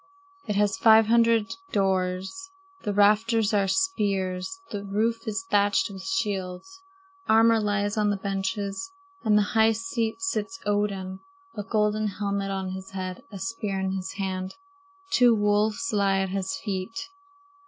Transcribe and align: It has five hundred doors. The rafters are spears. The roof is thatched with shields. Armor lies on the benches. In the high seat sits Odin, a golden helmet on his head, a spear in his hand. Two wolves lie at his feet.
It 0.47 0.55
has 0.55 0.77
five 0.79 1.05
hundred 1.05 1.53
doors. 1.71 2.49
The 2.81 2.91
rafters 2.91 3.53
are 3.53 3.67
spears. 3.67 4.59
The 4.71 4.83
roof 4.83 5.27
is 5.27 5.45
thatched 5.51 5.91
with 5.91 6.01
shields. 6.03 6.81
Armor 7.29 7.59
lies 7.59 7.97
on 7.97 8.09
the 8.09 8.17
benches. 8.17 8.89
In 9.23 9.35
the 9.35 9.43
high 9.53 9.73
seat 9.73 10.19
sits 10.19 10.59
Odin, 10.65 11.19
a 11.55 11.61
golden 11.61 12.07
helmet 12.07 12.49
on 12.49 12.69
his 12.71 12.89
head, 12.89 13.21
a 13.31 13.37
spear 13.37 13.79
in 13.79 13.91
his 13.91 14.13
hand. 14.13 14.55
Two 15.11 15.35
wolves 15.35 15.93
lie 15.93 16.17
at 16.21 16.29
his 16.29 16.57
feet. 16.57 17.09